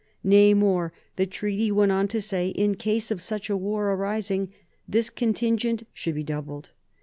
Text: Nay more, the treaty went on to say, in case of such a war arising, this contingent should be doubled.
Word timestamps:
Nay 0.23 0.55
more, 0.55 0.91
the 1.15 1.27
treaty 1.27 1.71
went 1.71 1.91
on 1.91 2.07
to 2.07 2.23
say, 2.23 2.47
in 2.49 2.73
case 2.73 3.11
of 3.11 3.21
such 3.21 3.51
a 3.51 3.55
war 3.55 3.91
arising, 3.93 4.51
this 4.87 5.11
contingent 5.11 5.85
should 5.93 6.15
be 6.15 6.23
doubled. 6.23 6.71